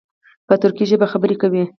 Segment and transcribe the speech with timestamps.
[0.47, 1.63] په ترکي ژبه خبرې کوي.